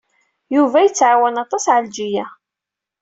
[0.55, 2.25] Yuba yettɛawan aṭas Ɛelǧiya.